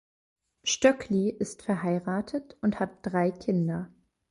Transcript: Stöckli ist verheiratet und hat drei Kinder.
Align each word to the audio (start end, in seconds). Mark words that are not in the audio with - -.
Stöckli 0.63 1.29
ist 1.29 1.61
verheiratet 1.61 2.57
und 2.61 2.79
hat 2.79 2.89
drei 3.03 3.29
Kinder. 3.29 3.91